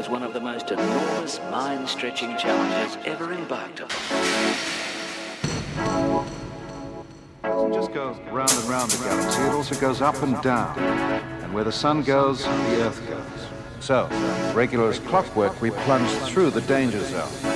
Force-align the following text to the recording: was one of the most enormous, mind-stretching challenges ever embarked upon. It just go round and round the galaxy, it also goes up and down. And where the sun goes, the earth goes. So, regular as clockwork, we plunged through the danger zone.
was 0.00 0.08
one 0.08 0.22
of 0.22 0.32
the 0.32 0.40
most 0.40 0.70
enormous, 0.70 1.38
mind-stretching 1.50 2.34
challenges 2.38 2.96
ever 3.04 3.34
embarked 3.34 3.80
upon. 3.80 4.16
It 7.44 7.74
just 7.74 7.92
go 7.92 8.18
round 8.32 8.50
and 8.50 8.64
round 8.64 8.90
the 8.92 9.04
galaxy, 9.04 9.42
it 9.42 9.52
also 9.52 9.78
goes 9.78 10.00
up 10.00 10.22
and 10.22 10.40
down. 10.40 10.78
And 11.42 11.52
where 11.52 11.64
the 11.64 11.72
sun 11.72 12.02
goes, 12.02 12.44
the 12.44 12.82
earth 12.82 13.06
goes. 13.10 13.84
So, 13.84 14.08
regular 14.54 14.88
as 14.88 15.00
clockwork, 15.00 15.60
we 15.60 15.68
plunged 15.70 16.16
through 16.32 16.52
the 16.52 16.62
danger 16.62 17.04
zone. 17.04 17.49